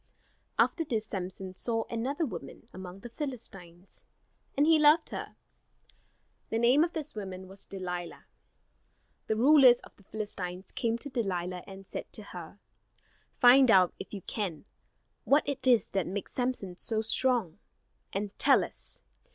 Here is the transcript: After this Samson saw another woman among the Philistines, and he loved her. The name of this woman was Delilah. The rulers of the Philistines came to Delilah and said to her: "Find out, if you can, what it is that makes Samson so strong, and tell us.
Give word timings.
After 0.57 0.83
this 0.83 1.05
Samson 1.05 1.53
saw 1.53 1.83
another 1.87 2.25
woman 2.25 2.67
among 2.73 3.01
the 3.01 3.09
Philistines, 3.09 4.03
and 4.57 4.65
he 4.65 4.79
loved 4.79 5.09
her. 5.09 5.35
The 6.49 6.57
name 6.57 6.83
of 6.83 6.93
this 6.93 7.13
woman 7.13 7.47
was 7.47 7.67
Delilah. 7.67 8.25
The 9.27 9.35
rulers 9.35 9.79
of 9.81 9.95
the 9.97 10.01
Philistines 10.03 10.71
came 10.71 10.97
to 10.97 11.09
Delilah 11.11 11.61
and 11.67 11.85
said 11.85 12.11
to 12.13 12.23
her: 12.23 12.57
"Find 13.39 13.69
out, 13.69 13.93
if 13.99 14.11
you 14.11 14.23
can, 14.23 14.65
what 15.23 15.47
it 15.47 15.67
is 15.67 15.89
that 15.89 16.07
makes 16.07 16.33
Samson 16.33 16.77
so 16.77 17.03
strong, 17.03 17.59
and 18.11 18.35
tell 18.39 18.63
us. 18.63 19.03